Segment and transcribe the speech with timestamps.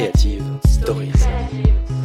[0.00, 1.12] Creative Stories.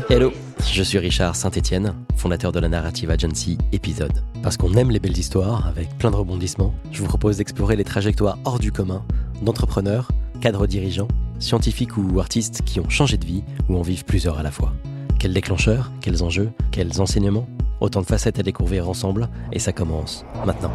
[0.10, 0.34] Hello,
[0.70, 4.22] je suis Richard Saint-Etienne, fondateur de la Narrative Agency Épisode.
[4.44, 7.86] Parce qu'on aime les belles histoires avec plein de rebondissements, je vous propose d'explorer les
[7.86, 9.06] trajectoires hors du commun
[9.42, 10.12] d'entrepreneurs,
[10.42, 11.08] cadres dirigeants,
[11.40, 14.74] scientifiques ou artistes qui ont changé de vie ou en vivent plusieurs à la fois.
[15.18, 17.48] Quels déclencheurs, quels enjeux, quels enseignements?
[17.80, 20.74] Autant de facettes à découvrir ensemble et ça commence maintenant.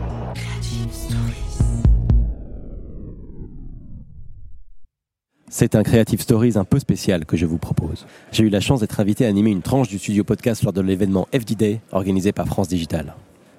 [5.53, 8.06] C'est un Creative Stories un peu spécial que je vous propose.
[8.30, 10.80] J'ai eu la chance d'être invité à animer une tranche du studio podcast lors de
[10.80, 13.16] l'événement FD Day organisé par France Digital.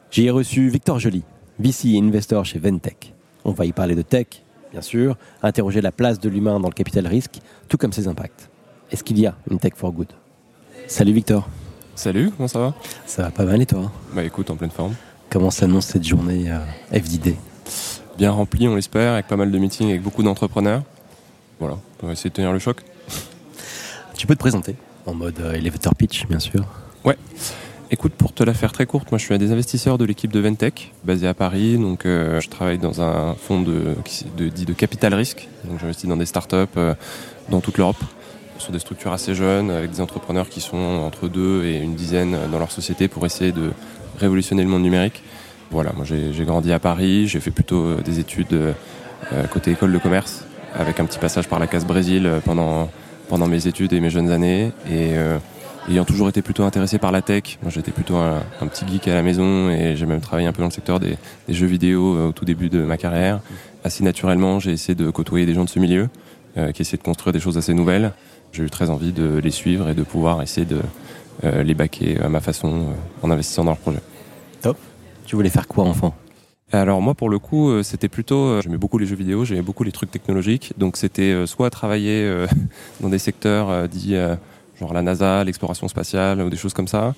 [0.10, 1.24] J'y ai reçu Victor Joly,
[1.60, 3.14] VC et investor chez Ventech.
[3.44, 4.28] On va y parler de tech,
[4.72, 8.50] bien sûr, interroger la place de l'humain dans le capital risque, tout comme ses impacts.
[8.90, 10.14] Est-ce qu'il y a une tech for good?
[10.88, 11.50] Salut Victor.
[11.96, 12.74] Salut, comment ça va?
[13.06, 13.92] Ça va pas mal et toi?
[14.16, 14.96] Bah écoute, en pleine forme.
[15.30, 17.36] Comment s'annonce cette journée euh, FDD
[18.18, 20.84] Bien remplie, on l'espère, avec pas mal de meetings avec beaucoup d'entrepreneurs.
[21.62, 22.78] Voilà, on va essayer de tenir le choc.
[24.18, 26.66] Tu peux te présenter en mode euh, elevator pitch, bien sûr.
[27.06, 27.16] Ouais.
[27.92, 30.34] Écoute, pour te la faire très courte, moi je suis un des investisseurs de l'équipe
[30.34, 31.78] de Ventech, basé à Paris.
[31.78, 33.96] Donc euh, je travaille dans un fonds de,
[34.38, 35.50] de, dit de capital risque.
[35.66, 36.96] Donc j'investis dans des startups euh,
[37.50, 38.04] dans toute l'Europe,
[38.58, 42.36] sur des structures assez jeunes, avec des entrepreneurs qui sont entre deux et une dizaine
[42.52, 43.70] dans leur société pour essayer de
[44.18, 45.22] révolutionner le monde numérique.
[45.70, 48.74] Voilà, moi j'ai grandi à Paris, j'ai fait plutôt des études
[49.54, 50.44] côté école de commerce,
[50.76, 52.90] avec un petit passage par la case Brésil euh, pendant,
[53.30, 54.72] pendant mes études et mes jeunes années.
[54.88, 55.38] Et euh,
[55.90, 59.24] ayant toujours été plutôt intéressé par la tech, j'étais plutôt un, petit geek à la
[59.24, 61.18] maison et j'ai même travaillé un peu dans le secteur des,
[61.50, 63.40] jeux vidéo euh, au tout début de ma carrière.
[63.84, 66.10] Assez naturellement, j'ai essayé de côtoyer des gens de ce milieu
[66.74, 68.12] qui essayaient de construire des choses assez nouvelles.
[68.52, 70.82] J'ai eu très envie de les suivre et de pouvoir essayer de
[71.64, 72.88] les baquer à ma façon
[73.24, 74.02] en investissant dans leurs projets.
[74.62, 74.78] Top.
[75.26, 76.14] Tu voulais faire quoi enfant?
[76.78, 79.62] Alors moi pour le coup euh, c'était plutôt euh, j'aimais beaucoup les jeux vidéo, j'aimais
[79.62, 82.46] beaucoup les trucs technologiques donc c'était euh, soit travailler
[83.02, 84.16] dans des secteurs dits
[84.80, 87.14] genre la NASA, l'exploration spatiale ou des choses comme ça,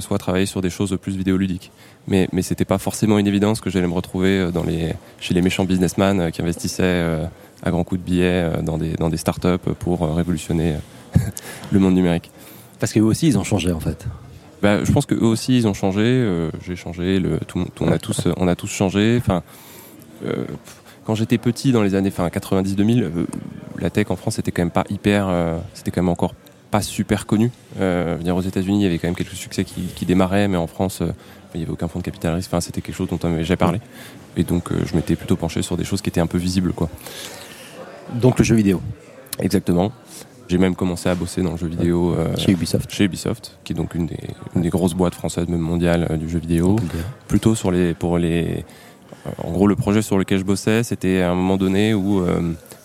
[0.00, 1.70] soit travailler sur des choses plus vidéoludiques.
[2.08, 5.42] Mais mais c'était pas forcément une évidence que j'allais me retrouver dans les chez les
[5.42, 7.28] méchants businessmen qui investissaient
[7.62, 10.76] à grands coups de billets dans des dans des startups pour révolutionner
[11.70, 12.30] le monde numérique.
[12.80, 14.06] Parce qu'eux aussi ils ont changé en fait.
[14.62, 16.02] Bah, je pense que eux aussi ils ont changé.
[16.04, 17.18] Euh, J'ai changé.
[17.18, 19.16] Le, tout, tout, on a tous, on a tous changé.
[19.18, 19.42] Enfin,
[20.24, 20.44] euh,
[21.04, 23.26] quand j'étais petit dans les années, enfin 90-2000, euh,
[23.78, 26.34] la tech en France c'était quand même pas hyper, euh, c'était quand même encore
[26.70, 27.50] pas super connu.
[27.80, 30.66] Euh, aux États-Unis il y avait quand même quelques succès qui, qui démarraient, mais en
[30.66, 31.10] France euh,
[31.54, 32.48] il y avait aucun fonds de capital risque.
[32.50, 33.80] Enfin, c'était quelque chose dont on avait déjà parlé.
[34.36, 36.72] Et donc euh, je m'étais plutôt penché sur des choses qui étaient un peu visibles,
[36.72, 36.88] quoi.
[38.14, 38.80] Donc le jeu vidéo.
[39.38, 39.92] Exactement.
[40.50, 42.92] J'ai même commencé à bosser dans le jeu vidéo euh, Chez Ubisoft.
[42.92, 44.18] chez Ubisoft, qui est donc une des,
[44.56, 46.74] une des grosses boîtes françaises, même mondiales, euh, du jeu vidéo.
[47.28, 48.64] Plutôt sur les, pour les,
[49.28, 52.20] euh, en gros, le projet sur lequel je bossais, c'était à un moment donné où
[52.20, 52.40] euh,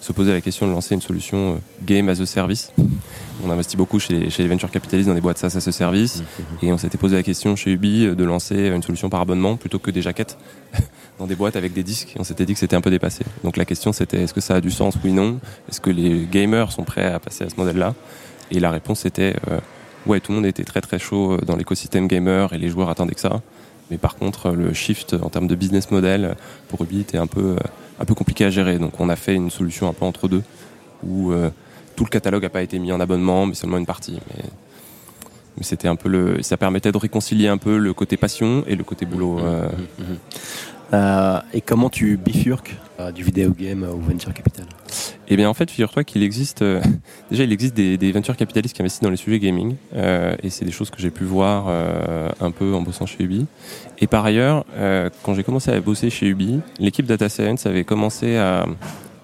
[0.05, 2.71] se posait la question de lancer une solution euh, game as a service.
[3.43, 6.21] On investit beaucoup chez, chez les venture capitalistes dans des boîtes SaaS as a service,
[6.61, 9.79] et on s'était posé la question chez Ubi de lancer une solution par abonnement plutôt
[9.79, 10.37] que des jaquettes
[11.19, 12.13] dans des boîtes avec des disques.
[12.15, 13.25] Et on s'était dit que c'était un peu dépassé.
[13.43, 15.39] Donc la question c'était est-ce que ça a du sens Oui, non?
[15.69, 17.95] Est-ce que les gamers sont prêts à passer à ce modèle-là?
[18.51, 19.59] Et la réponse était euh,
[20.05, 22.89] ouais, tout le monde était très très chaud euh, dans l'écosystème gamer et les joueurs
[22.89, 23.41] attendaient que ça.
[23.91, 26.35] Mais par contre, le shift en termes de business model
[26.69, 27.57] pour Ubi était un peu, euh,
[27.99, 28.77] un peu compliqué à gérer.
[28.79, 30.43] Donc on a fait une solution un peu entre deux
[31.03, 31.49] où euh,
[31.95, 34.19] tout le catalogue n'a pas été mis en abonnement, mais seulement une partie.
[34.29, 34.43] Mais,
[35.57, 38.75] mais c'était un peu le, ça permettait de réconcilier un peu le côté passion et
[38.75, 39.39] le côté boulot.
[39.39, 39.69] euh,
[40.93, 42.75] Euh, et comment tu bifurques
[43.13, 44.65] du vidéo game au venture capital
[45.27, 46.81] Eh bien, en fait, figure-toi qu'il existe euh,
[47.31, 50.49] déjà, il existe des, des venture capitalistes qui investissent dans les sujets gaming, euh, et
[50.49, 53.45] c'est des choses que j'ai pu voir euh, un peu en bossant chez Ubi.
[53.99, 57.83] Et par ailleurs, euh, quand j'ai commencé à bosser chez Ubi, l'équipe data science avait
[57.83, 58.65] commencé à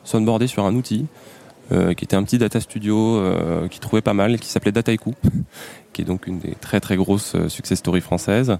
[0.03, 1.05] s'onboarder sur un outil
[1.71, 5.13] euh, qui était un petit data studio euh, qui trouvait pas mal, qui s'appelait Dataiku,
[5.93, 8.57] qui est donc une des très très grosses euh, success stories françaises.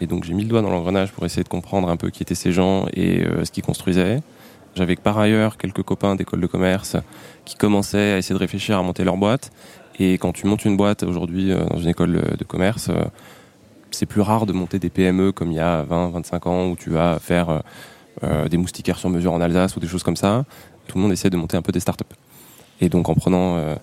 [0.00, 2.22] Et donc j'ai mis le doigt dans l'engrenage pour essayer de comprendre un peu qui
[2.22, 4.20] étaient ces gens et euh, ce qu'ils construisaient.
[4.74, 6.96] J'avais par ailleurs quelques copains d'école de commerce
[7.44, 9.50] qui commençaient à essayer de réfléchir à monter leur boîte.
[9.98, 13.04] Et quand tu montes une boîte aujourd'hui euh, dans une école de- de commerce, euh,
[13.90, 16.76] c'est plus rare de monter des PME comme il y a 20, 25 ans où
[16.76, 17.58] tu vas faire euh,
[18.24, 20.44] euh, des moustiquaires sur mesure en Alsace ou des choses comme ça.
[20.86, 22.04] Tout le monde essaie de monter un peu des startups.
[22.80, 23.74] Et donc en prenant euh,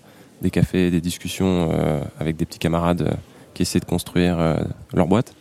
[0.42, 3.10] des cafés, des discussions euh, avec des petits camarades euh,
[3.54, 4.56] qui essaient de construire euh,
[4.92, 5.34] leur boîte,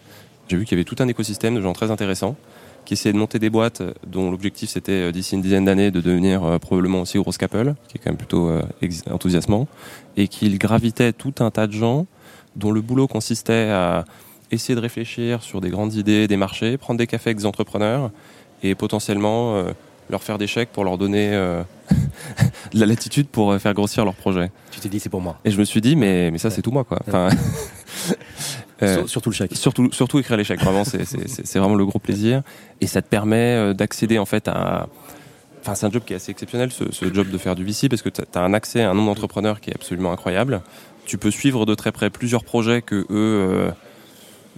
[0.47, 2.35] j'ai vu qu'il y avait tout un écosystème de gens très intéressants
[2.85, 5.91] qui essayaient de monter des boîtes euh, dont l'objectif c'était euh, d'ici une dizaine d'années
[5.91, 8.51] de devenir euh, probablement aussi grosse qu'Apple, qui est quand même plutôt
[9.11, 9.67] enthousiasmant,
[10.17, 12.07] et qu'il gravitait tout un tas de gens
[12.55, 14.05] dont le boulot consistait à
[14.51, 18.11] essayer de réfléchir sur des grandes idées, des marchés, prendre des cafés avec des entrepreneurs
[18.63, 19.71] et potentiellement euh,
[20.09, 21.63] leur faire des chèques pour leur donner euh,
[22.73, 24.51] de la latitude pour faire grossir leur projet.
[24.71, 25.39] Tu t'es dit c'est pour moi.
[25.45, 26.99] Et je me suis dit mais mais ça c'est tout moi quoi.
[27.07, 27.29] Enfin,
[29.07, 29.55] surtout le chèque.
[29.55, 30.63] Surtout surtout écrire les chèques.
[30.63, 32.41] Vraiment c'est vraiment le gros plaisir
[32.81, 34.87] et ça te permet d'accéder en fait à
[35.61, 37.89] Enfin, c'est un job qui est assez exceptionnel, ce, ce job de faire du VC,
[37.89, 40.61] parce que tu as un accès à un nombre d'entrepreneurs qui est absolument incroyable.
[41.05, 43.71] Tu peux suivre de très près plusieurs projets que eux, euh,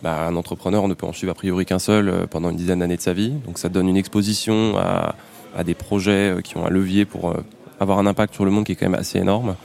[0.03, 2.79] bah, un entrepreneur ne peut en suivre a priori qu'un seul euh, pendant une dizaine
[2.79, 3.31] d'années de sa vie.
[3.45, 5.15] Donc ça te donne une exposition à,
[5.55, 7.33] à des projets euh, qui ont un levier pour
[7.79, 9.55] avoir un impact sur le monde qui est quand même assez énorme,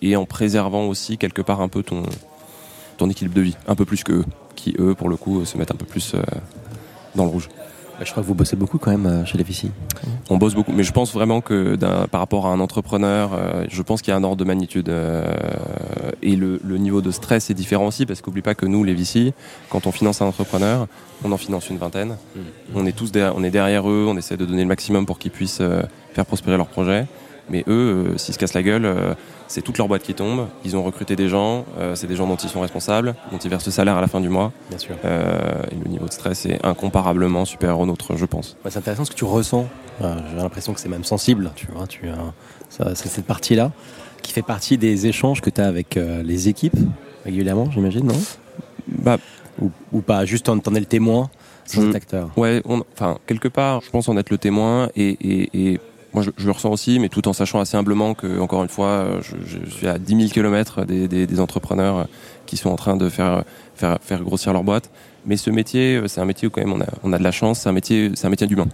[0.00, 2.04] et en préservant aussi quelque part un peu ton,
[2.96, 5.58] ton équilibre de vie, un peu plus que eux, qui eux, pour le coup, se
[5.58, 6.14] mettent un peu plus
[7.14, 7.48] dans le rouge.
[7.98, 9.70] Bah, je crois que vous bossez beaucoup quand même euh, chez les VC.
[10.28, 11.76] On bosse beaucoup, mais je pense vraiment que
[12.06, 14.90] par rapport à un entrepreneur, euh, je pense qu'il y a un ordre de magnitude
[14.90, 15.24] euh,
[16.22, 19.32] et le, niveau de stress est différent aussi parce qu'oublie pas que nous, les VC,
[19.70, 20.88] quand on finance un entrepreneur,
[21.24, 22.16] on en finance une vingtaine.
[22.36, 22.40] Mmh.
[22.74, 25.18] On est tous derrière, on est derrière eux, on essaie de donner le maximum pour
[25.18, 25.62] qu'ils puissent
[26.12, 27.06] faire prospérer leur projet.
[27.50, 29.16] Mais eux, s'ils se cassent la gueule,
[29.48, 30.48] c'est toute leur boîte qui tombe.
[30.64, 33.50] Ils ont recruté des gens, euh, c'est des gens dont ils sont responsables, dont ils
[33.50, 34.52] versent le salaire à la fin du mois.
[34.68, 34.96] Bien sûr.
[35.04, 38.56] Euh, et le niveau de stress est incomparablement supérieur au nôtre, je pense.
[38.68, 39.66] c'est intéressant ce que tu ressens.
[40.00, 41.52] J'ai l'impression que c'est même sensible.
[41.54, 42.06] Tu vois, tu
[42.68, 43.72] c'est cette partie-là
[44.22, 46.76] qui fait partie des échanges que tu as avec euh, les équipes
[47.24, 48.20] régulièrement, j'imagine, non?
[48.88, 49.18] Bah,
[49.92, 51.30] ou, pas, juste en, en es le témoin
[51.64, 51.96] sans mm.
[51.96, 52.30] acteur.
[52.36, 55.80] Ouais, enfin quelque part, je pense en être le témoin et, et
[56.16, 58.88] moi je, le ressens aussi, mais tout en sachant assez humblement que, encore une fois,
[58.88, 62.04] euh, je, suis à 10 000 km des, entrepreneurs euh,
[62.46, 63.44] qui sont en train de faire,
[64.22, 64.90] grossir leur boîte.
[65.26, 67.60] Mais ce métier, euh, c'est un métier où quand même on a, de la chance,
[67.60, 68.66] c'est un métier, métier d'humain.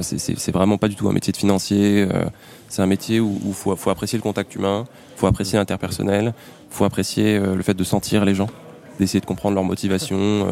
[0.00, 2.06] C'est vraiment pas du tout un métier de financier.
[2.68, 4.84] C'est un métier où il faut, apprécier le contact humain,
[5.16, 6.34] faut apprécier l'interpersonnel,
[6.70, 8.48] faut apprécier le fait de sentir les gens,
[8.98, 10.46] d'essayer de comprendre leur motivation,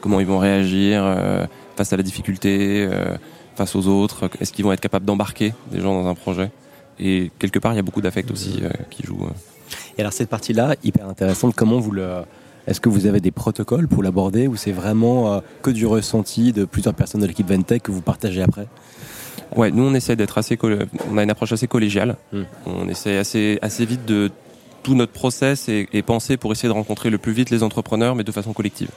[0.00, 1.04] comment ils vont réagir
[1.76, 2.88] face à la difficulté
[3.56, 6.50] face aux autres Est-ce qu'ils vont être capables d'embarquer des gens dans un projet?
[6.98, 9.18] Et quelque part, il y a beaucoup d'affect aussi euh, qui joue.
[9.22, 9.30] Euh.
[9.98, 12.22] Et alors cette partie-là, hyper intéressante, comment vous le...
[12.66, 16.52] Est-ce que vous avez des protocoles pour l'aborder ou c'est vraiment euh, que du ressenti
[16.52, 18.66] de plusieurs personnes de l'équipe Ventec que vous partagez après?
[19.54, 20.58] Ouais, nous on essaie d'être assez,
[21.10, 22.16] on a une approche assez collégiale.
[22.32, 22.44] Hmm.
[22.64, 24.30] On essaie assez assez vite de
[24.82, 28.14] tout notre process et, et, penser pour essayer de rencontrer le plus vite les entrepreneurs,
[28.14, 28.90] mais de façon collective.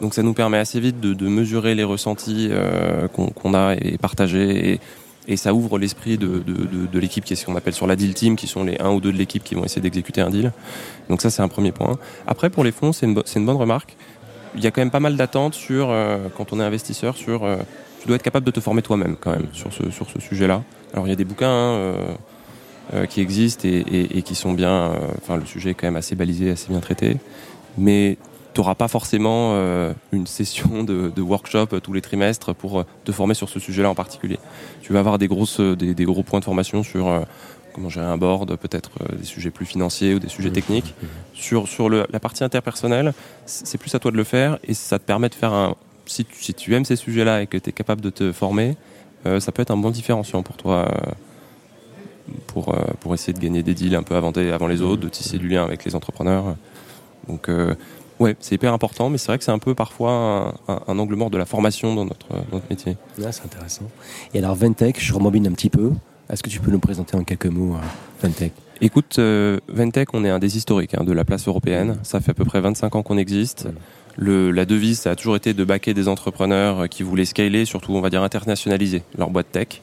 [0.00, 4.80] Donc ça nous permet assez vite de, mesurer les ressentis euh, qu'on a et partager.
[5.28, 6.42] Et, ça ouvre l'esprit de,
[6.98, 9.00] l'équipe qui est ce qu'on appelle sur la deal team, qui sont les un ou
[9.00, 10.52] deux de l'équipe qui vont essayer d'exécuter un deal.
[11.08, 11.98] Donc ça c'est un premier point.
[12.26, 13.96] Après pour les fonds, c'est une, bonne remarque.
[14.56, 17.44] Il y a quand même pas mal d'attentes sur, euh, quand on est investisseur, sur
[17.44, 17.56] euh,
[18.00, 20.64] tu dois être capable de te former toi-même quand même sur ce, sur ce sujet-là.
[20.92, 21.94] Alors il y a des bouquins
[22.92, 26.16] hein, qui existent et, et, qui sont bien, enfin le sujet est quand même assez
[26.16, 27.18] balisé, assez bien traité.
[27.78, 28.18] Mais
[28.52, 32.80] tu n'auras pas forcément euh, une session de, de, workshop euh, tous les trimestres pour
[32.80, 34.38] euh, te former sur ce sujet-là en particulier.
[34.82, 37.24] Tu vas avoir des, grosses, des, des gros points de formation sur
[37.72, 40.52] comment gérer un board, peut-être des sujets plus financiers ou des sujets mmh.
[40.52, 40.94] techniques.
[41.02, 41.06] Mmh.
[41.34, 43.14] Sur, sur le, la partie interpersonnelle,
[43.46, 45.74] c'est plus à toi de le faire et ça te permet de faire un...
[46.04, 48.76] Si tu, si tu aimes ces sujets-là et que tu es capable de te former,
[49.24, 50.92] ça peut être un bon différenciant pour toi.
[52.48, 55.38] pour, pour essayer de gagner des deals un peu avant, avant les autres, de tisser
[55.38, 56.56] du lien avec les entrepreneurs.
[57.28, 57.48] Donc
[58.22, 61.28] Ouais, c'est hyper important, mais c'est vrai que c'est un peu parfois un, angle mort
[61.28, 62.96] de la formation dans notre, notre métier.
[63.18, 63.82] c'est intéressant.
[64.32, 65.90] Et alors Ventec, je remobile un petit peu.
[66.30, 68.52] Est-ce que tu peux nous présenter en quelques mots euh, Ventec?
[68.80, 71.96] Écoute, euh, Ventec, on est un des historiques hein, de la place européenne.
[72.04, 73.66] Ça fait à peu près 25 ans qu'on existe.
[74.14, 77.92] Le, la devise, ça a toujours été de baquer des entrepreneurs qui voulaient scaler, surtout,
[77.92, 79.82] on va dire, internationaliser leur boîte tech.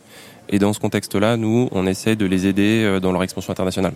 [0.49, 3.93] Et dans ce contexte-là, nous, on essaie de les aider euh, dans leur expansion internationale.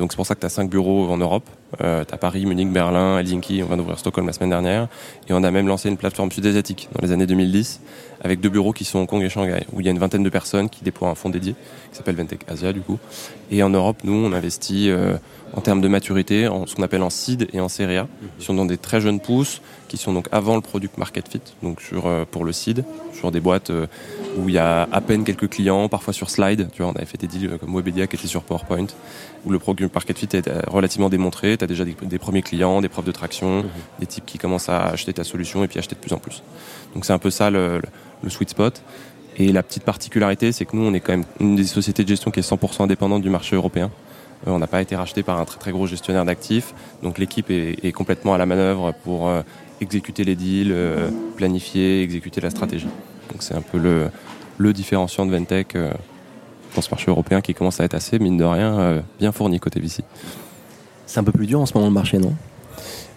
[0.00, 1.44] Donc c'est pour ça que tu as cinq bureaux en Europe.
[1.82, 4.88] Euh, tu as Paris, Munich, Berlin, Helsinki, on vient d'ouvrir Stockholm la semaine dernière.
[5.28, 7.82] Et on a même lancé une plateforme sud-asiatique dans les années 2010
[8.22, 10.22] avec deux bureaux qui sont Hong Kong et Shanghai, où il y a une vingtaine
[10.22, 11.54] de personnes qui déploient un fonds dédié
[11.90, 12.98] qui s'appelle Ventec Asia du coup.
[13.50, 15.16] Et en Europe, nous, on investit euh,
[15.54, 18.44] en termes de maturité, en ce qu'on appelle en seed et en série A, qui
[18.44, 21.80] sont dans des très jeunes pousses, qui sont donc avant le product market fit, donc
[21.80, 23.72] sur euh, pour le seed, sur des boîtes
[24.38, 26.68] où il y a à peine quelques clients, parfois sur slide.
[26.72, 28.86] Tu vois, on avait fait des deals comme Webedia qui était sur PowerPoint,
[29.44, 31.56] où le product market fit est relativement démontré.
[31.56, 33.70] Tu as déjà des, premiers clients, des preuves de traction, mhm.
[34.00, 36.42] des types qui commencent à acheter ta solution et puis acheter de plus en plus.
[36.94, 37.80] Donc c'est un peu ça le,
[38.22, 38.82] le sweet spot.
[39.36, 42.08] Et la petite particularité, c'est que nous, on est quand même une des sociétés de
[42.08, 43.90] gestion qui est 100% indépendante du marché européen.
[44.46, 47.50] Euh, on n'a pas été racheté par un très très gros gestionnaire d'actifs, donc l'équipe
[47.50, 49.42] est, complètement à la manœuvre pour euh,
[49.80, 52.88] exécuter les deals, euh, planifier, exécuter la stratégie.
[53.30, 54.10] Donc c'est un peu le,
[54.58, 55.76] le différenciant de Ventec
[56.74, 59.80] dans ce marché européen qui commence à être assez, mine de rien, bien fourni côté
[59.80, 60.02] VC.
[61.06, 62.34] C'est un peu plus dur en ce moment le marché, non?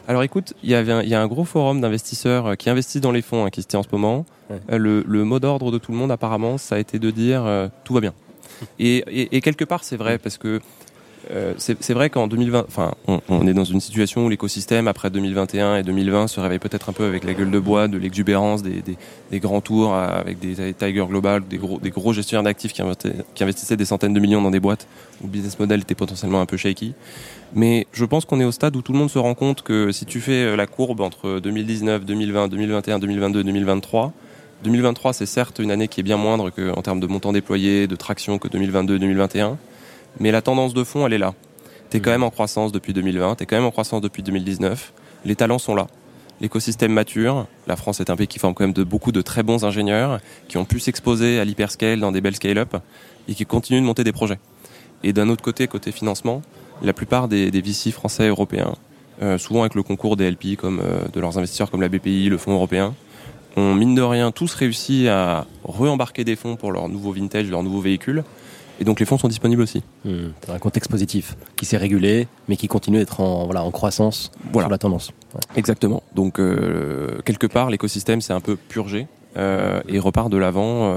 [0.07, 3.11] Alors écoute, il y, avait il y a un gros forum d'investisseurs qui investissent dans
[3.11, 4.25] les fonds hein, qui se tient en ce moment.
[4.67, 7.45] le, mot d'ordre de tout le monde apparemment, ça a été de dire
[7.83, 8.13] tout va bien.
[8.79, 10.61] Et, quelque part, c'est vrai parce que
[11.31, 15.77] euh, c'est vrai qu'en 2020, enfin, on, est dans une situation où l'écosystème après 2021
[15.77, 18.81] et 2020 se réveille peut-être un peu avec la gueule de bois, de l'exubérance, des,
[19.39, 22.81] grands tours avec des Tiger Global, des gros, des gros gestionnaires d'actifs qui,
[23.41, 24.87] investissaient des centaines de millions dans des boîtes
[25.21, 26.93] où le business model était potentiellement un peu shaky.
[27.55, 29.91] Mais je pense qu'on est au stade où tout le monde se rend compte que
[29.91, 34.11] si tu fais euh, la courbe entre 2019, 2020, 2021, 2022, 2023,
[34.63, 37.87] 2023 c'est certes une année qui est bien moindre que, en termes de montant déployé,
[37.87, 39.57] de traction que 2022, 2021,
[40.19, 41.33] mais la tendance de fond elle est là.
[41.89, 42.13] Tu es quand mmh.
[42.13, 44.93] même en croissance depuis 2020, tu es quand même en croissance depuis 2019,
[45.25, 45.87] les talents sont là.
[46.41, 49.43] L'écosystème mature, la France est un pays qui forme quand même de beaucoup de très
[49.43, 52.75] bons ingénieurs qui ont pu s'exposer à l'hyperscale dans des belles scale-up
[53.27, 54.39] et qui continuent de monter des projets.
[55.03, 56.41] Et d'un autre côté, côté financement,
[56.81, 58.73] la plupart des, des VC français et européens,
[59.21, 62.29] euh, souvent avec le concours des LP comme euh, de leurs investisseurs comme la BPI,
[62.29, 62.93] le Fonds européen,
[63.55, 67.61] ont mine de rien tous réussi à re-embarquer des fonds pour leur nouveau vintage, leur
[67.61, 68.23] nouveau véhicule.
[68.79, 69.83] Et donc les fonds sont disponibles aussi.
[70.03, 70.29] Hmm.
[70.49, 74.65] un contexte positif qui s'est régulé, mais qui continue d'être en, voilà, en croissance voilà.
[74.65, 75.11] sur la tendance.
[75.55, 76.03] Exactement.
[76.15, 80.93] Donc euh, quelque part, l'écosystème s'est un peu purgé et repart de l'avant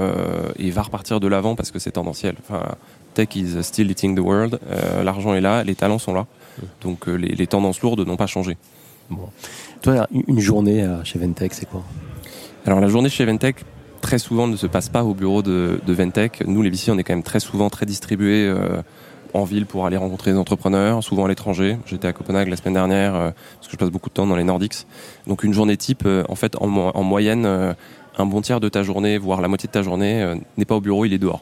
[0.59, 2.35] et va repartir de l'avant parce que c'est tendanciel.
[2.39, 2.75] Enfin,
[3.17, 4.59] tech is still eating the world.
[4.69, 6.27] Euh, l'argent est là, les talents sont là.
[6.81, 8.57] Donc euh, les, tendances lourdes n'ont pas changé.
[9.81, 11.83] Toi, une journée euh, chez Ventec, c'est quoi?
[12.65, 13.55] Alors la journée chez Ventec,
[14.01, 16.43] très souvent ne se passe pas au bureau de, Ventec.
[16.45, 18.53] Nous, les VC, on est quand même très souvent très distribués
[19.33, 21.77] en ville pour aller rencontrer des entrepreneurs, souvent à l'étranger.
[21.85, 24.43] J'étais à Copenhague la semaine dernière parce que je passe beaucoup de temps dans les
[24.43, 24.85] Nordics.
[25.27, 29.17] Donc une journée type, en fait, en, en moyenne, un bon tiers de ta journée,
[29.17, 31.41] voire la moitié de ta journée, n'est pas au bureau, il est dehors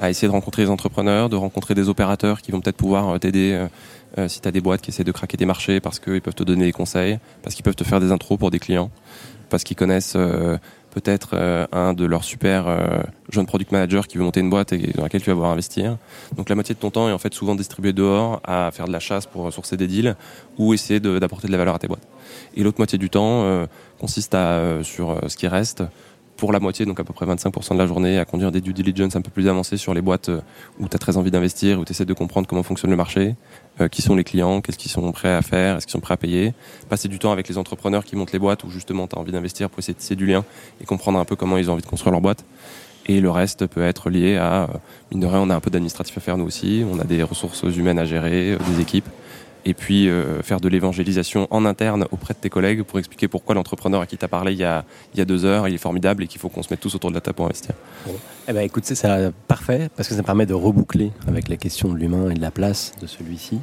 [0.00, 3.18] à essayer de rencontrer des entrepreneurs, de rencontrer des opérateurs qui vont peut-être pouvoir euh,
[3.18, 3.66] t'aider euh,
[4.18, 6.34] euh, si tu as des boîtes qui essaient de craquer des marchés parce qu'ils peuvent
[6.34, 8.90] te donner des conseils, parce qu'ils peuvent te faire des intros pour des clients,
[9.50, 10.16] parce qu'ils connaissent
[10.94, 11.36] peut-être
[11.72, 12.66] un de leurs super
[13.30, 15.96] jeunes product managers qui veut monter une boîte et dans laquelle tu vas pouvoir investir.
[16.36, 18.92] Donc la moitié de ton temps est en fait souvent distribué dehors à faire de
[18.92, 20.16] la chasse pour sourcer des deals
[20.58, 22.06] ou essayer d'apporter de, la valeur à tes boîtes.
[22.56, 23.66] Et l'autre moitié du temps
[23.98, 25.82] consiste à, sur ce qui reste,
[26.36, 28.72] pour la moitié, donc à peu près 25% de la journée, à conduire des due
[28.72, 30.40] diligence un peu plus avancées sur les boîtes euh,
[30.80, 33.36] où tu as très envie d'investir, où tu essaies de comprendre comment fonctionne le marché,
[33.80, 36.14] euh, qui sont les clients, qu'est-ce qu'ils sont prêts à faire, est-ce qu'ils sont prêts
[36.14, 36.52] à payer.
[36.88, 39.32] Passer du temps avec les entrepreneurs qui montent les boîtes où justement tu as envie
[39.32, 40.44] d'investir pour essayer de tisser du lien
[40.80, 42.44] et comprendre un peu comment ils ont envie de construire leur boîte.
[43.06, 44.66] Et le reste peut être lié à, euh,
[45.12, 47.22] mine de rien, on a un peu d'administratif à faire nous aussi, on a des
[47.22, 49.08] ressources humaines à gérer, des équipes
[49.64, 53.54] et puis euh, faire de l'évangélisation en interne auprès de tes collègues pour expliquer pourquoi
[53.54, 54.84] l'entrepreneur à qui tu as parlé il y a,
[55.24, 57.20] deux heures, il est formidable et qu'il faut qu'on se mette tous autour de la
[57.20, 57.74] table pour investir.
[58.46, 59.08] Eh ben, écoute, c'est
[59.48, 62.50] parfait parce que ça permet de reboucler avec la question de l'humain et de la
[62.50, 63.58] place de celui-ci.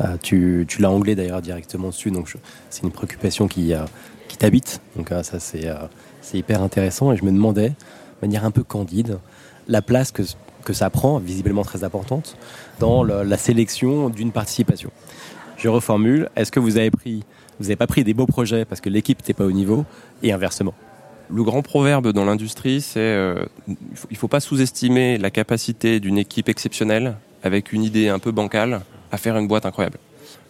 [0.00, 2.32] Euh, tu, l'as anglais d'ailleurs directement dessus, donc
[2.70, 3.84] c'est une préoccupation qui, euh,
[4.38, 4.80] t'habite.
[4.96, 5.68] Donc ça, c'est
[6.32, 7.74] hyper intéressant et je me demandais, de
[8.22, 9.18] manière un peu candide,
[9.68, 12.38] la place que ça prend, visiblement très importante,
[12.80, 14.90] dans la sélection d'une participation.
[15.62, 16.28] Je reformule.
[16.34, 17.22] Est-ce que vous avez pris,
[17.60, 19.84] vous n'avez pas pris des beaux projets parce que l'équipe n'était pas au niveau
[20.24, 20.74] et inversement?
[21.30, 23.76] Le grand proverbe dans l'industrie, c'est euh, il
[24.10, 27.14] ne faut, pas sous-estimer la capacité d'une équipe exceptionnelle
[27.44, 28.80] avec une idée un peu bancale
[29.12, 29.98] à faire une boîte incroyable.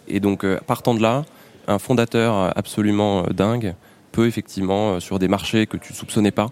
[0.07, 1.25] Et donc, euh, partant de là,
[1.67, 3.75] un fondateur absolument euh, dingue
[4.13, 6.49] peut effectivement, sur des marchés que tu ne soupçonnais pas,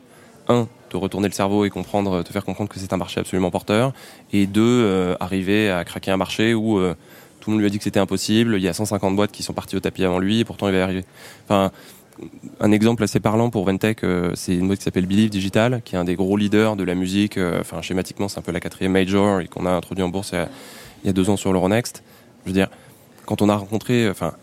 [0.47, 3.49] un, te retourner le cerveau et comprendre, te faire comprendre que c'est un marché absolument
[3.49, 3.91] porteur,
[4.33, 6.79] et deux, arriver à craquer un marché où
[7.41, 8.55] tout le monde lui a dit que c'était impossible.
[8.55, 10.71] Il y a 150 boîtes qui sont parties au tapis avant lui et pourtant il
[10.71, 11.03] va y arriver.
[11.45, 11.71] Enfin,
[12.59, 15.95] un exemple assez parlant pour Ventec, euh, c'est une boîte qui s'appelle Believe Digital, qui
[15.95, 17.37] est un des gros leaders de la musique.
[17.37, 20.33] Euh, enfin, schématiquement, c'est un peu la quatrième major et qu'on a introduit en bourse
[20.33, 22.03] il y a, deux ans sur l'Euronext.
[22.45, 22.69] Je veux dire,
[23.25, 24.33] quand on a rencontré, enfin,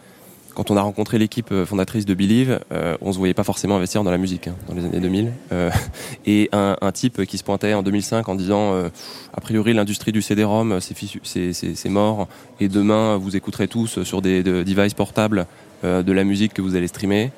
[0.59, 3.77] quand on a rencontré l'équipe euh, fondatrice de Believe, euh, on se voyait pas forcément
[3.77, 5.33] investir dans la musique hein, dans les années 2000.
[5.53, 5.71] Euh,
[6.27, 8.89] et un, type qui se pointait en 2005 en disant euh,
[9.33, 12.27] a priori l'industrie du CD-ROM c'est mort
[12.59, 15.47] et demain vous écouterez tous sur des devices portables
[15.85, 17.31] de la musique que vous allez streamer.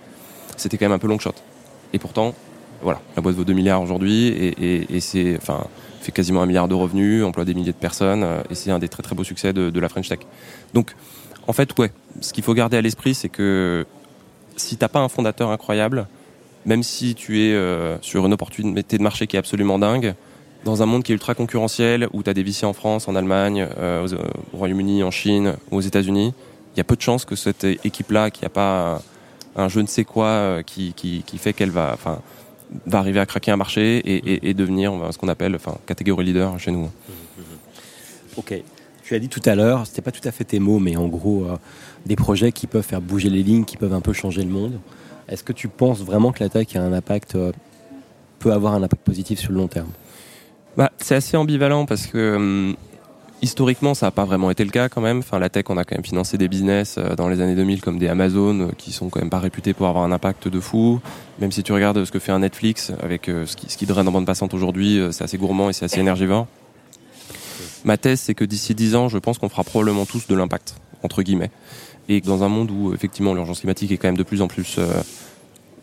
[0.56, 1.34] C'était quand même un peu long shot.
[1.92, 2.34] Et pourtant,
[2.80, 5.66] voilà, la boîte vaut 2 milliards aujourd'hui et c'est, enfin,
[6.00, 8.88] fait quasiment un milliard de revenus, emploie des milliers de personnes et c'est un des
[8.88, 10.20] très très beaux succès de, de la French Tech.
[10.72, 10.94] Donc
[11.50, 11.90] en fait, ouais,
[12.20, 13.84] ce qu'il faut garder à l'esprit, c'est que
[14.54, 16.06] si t'as pas un fondateur incroyable,
[16.64, 20.14] même si tu es euh, sur une opportunité de marché qui est absolument dingue,
[20.64, 23.16] dans un monde qui est ultra concurrentiel, où tu as des VC en France, en
[23.16, 24.06] Allemagne, euh,
[24.52, 26.32] au Royaume-Uni, en Chine, aux États-Unis,
[26.76, 29.02] il y a peu de chances que cette équipe-là, qui a pas
[29.56, 30.94] un, je ne sais quoi euh, qui,
[31.36, 31.98] fait qu'elle va,
[32.86, 36.70] va arriver à craquer un marché et, et devenir ce qu'on appelle, catégorie leader chez
[36.70, 36.88] nous.
[38.36, 38.54] Ok.
[39.10, 41.08] Tu as dit tout à l'heure, c'était pas tout à fait tes mots, mais en
[41.08, 41.56] gros, euh,
[42.06, 44.78] des projets qui peuvent faire bouger les lignes, qui peuvent un peu changer le monde.
[45.28, 47.50] Est-ce que tu penses vraiment que la tech a un impact, euh,
[48.38, 49.88] peut avoir un impact positif sur le long terme?
[50.76, 52.76] Bah, C'est assez ambivalent parce que hum,
[53.42, 55.18] historiquement, ça n'a pas vraiment été le cas quand même.
[55.18, 57.80] Enfin, la tech, on a quand même financé des business euh, dans les années 2000
[57.80, 61.00] comme des Amazon qui sont quand même pas réputés pour avoir un impact de fou.
[61.40, 64.06] Même si tu regardes ce que fait un Netflix avec ce qui, ce qui draine
[64.06, 66.46] en bande passante aujourd'hui, c'est assez gourmand et c'est assez énergivore.
[67.84, 70.74] Ma thèse, c'est que d'ici 10 ans, je pense qu'on fera probablement tous de l'impact,
[71.02, 71.50] entre guillemets.
[72.08, 74.78] Et dans un monde où, effectivement, l'urgence climatique est quand même de plus en plus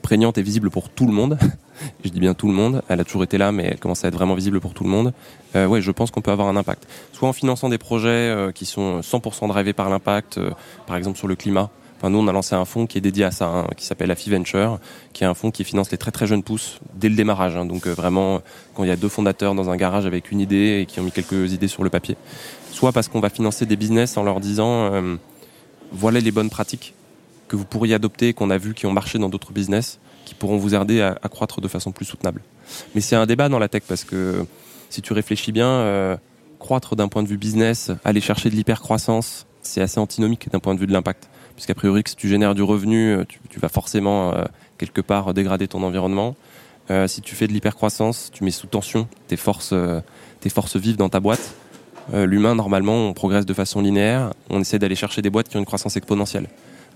[0.07, 1.37] prégnante et visible pour tout le monde,
[2.05, 4.07] je dis bien tout le monde, elle a toujours été là, mais elle commence à
[4.07, 5.11] être vraiment visible pour tout le monde,
[5.55, 6.87] euh, je pense qu'on peut avoir un impact.
[7.11, 10.51] Soit en finançant des projets euh, qui sont 100% drivés par l'impact, euh,
[10.85, 11.69] par exemple sur le climat.
[12.03, 14.29] Nous, on a lancé un fonds qui est dédié à ça, hein, qui s'appelle AFI
[14.29, 14.79] Venture,
[15.13, 17.55] qui est un fonds qui finance les très très jeunes pousses dès le démarrage.
[17.55, 17.65] Hein.
[17.65, 18.41] donc vraiment,
[18.75, 21.03] quand il y a deux fondateurs dans un garage avec une idée et qui ont
[21.03, 22.15] mis quelques idées sur le papier.
[22.71, 24.91] Soit parce qu'on va financer des business en leur disant,
[25.91, 26.93] voilà les bonnes pratiques
[27.47, 30.57] que vous pourriez adopter, qu'on a vu qui ont marché dans d'autres business, qui pourront
[30.57, 32.41] vous aider à, croître de façon plus soutenable.
[32.93, 34.45] Mais c'est un débat dans la tech parce que
[34.89, 36.17] si tu réfléchis bien, euh,
[36.59, 40.75] croître d'un point de vue business, aller chercher de l'hypercroissance, c'est assez antinomique d'un point
[40.75, 41.29] de vue de l'impact.
[41.57, 44.45] Puisqu'a priori, si tu génères du revenu, euh, tu, vas forcément euh,
[44.77, 46.35] quelque part dégrader ton environnement.
[47.07, 49.73] si tu fais de l'hypercroissance, tu mets sous tension tes forces,
[50.39, 51.53] tes forces vives dans ta boîte.
[52.13, 54.31] L'humain, normalement, on progresse de façon linéaire.
[54.49, 56.47] On essaie d'aller chercher des boîtes qui ont une croissance exponentielle.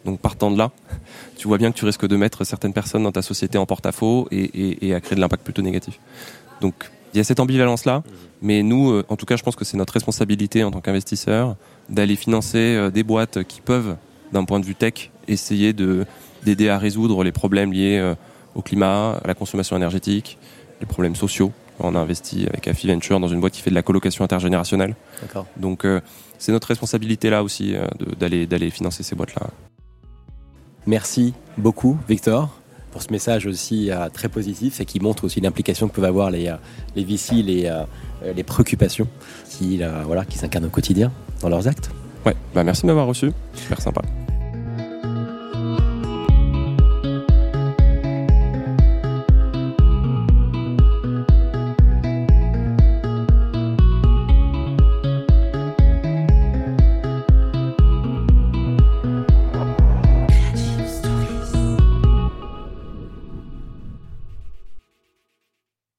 [0.06, 0.72] Donc partant de là,
[1.38, 4.28] tu vois bien que tu risques de mettre certaines personnes dans ta société en porte-à-faux
[4.32, 6.00] et, à créer de l'impact plutôt négatif.
[6.62, 8.04] Donc il y a cette ambivalence-là,
[8.42, 11.56] mais nous, euh, en tout cas, je pense que c'est notre responsabilité en tant qu'investisseur
[11.90, 13.98] d'aller financer euh, des boîtes qui peuvent,
[14.32, 16.06] d'un point de vue tech, essayer de
[16.44, 18.16] d'aider à résoudre les problèmes liés euh,
[18.56, 20.40] au climat, à la consommation énergétique,
[20.80, 21.52] les problèmes sociaux.
[21.80, 24.96] On a investi avec Afi Venture dans une boîte qui fait de la colocation intergénérationnelle.
[25.58, 25.84] Donc
[26.38, 27.74] c'est notre responsabilité là aussi
[28.20, 29.48] d'aller d'aller financer ces boîtes là.
[30.88, 32.50] Merci beaucoup, Victor,
[32.92, 36.32] pour ce message aussi euh, très positif et qui montre aussi l'implication que peuvent avoir
[36.32, 36.56] les, euh,
[36.96, 37.84] les VC, les, euh,
[38.36, 39.08] les préoccupations
[39.50, 41.12] qui, voilà, qui s'incarnent au quotidien
[41.42, 41.92] dans leurs actes.
[42.26, 44.02] Ouais, bah merci de m'avoir reçu, super sympa.